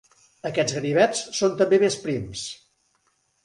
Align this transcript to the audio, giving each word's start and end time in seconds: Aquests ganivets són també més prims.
Aquests 0.49 0.77
ganivets 0.77 1.21
són 1.41 1.55
també 1.61 1.81
més 1.87 2.01
prims. 2.09 2.49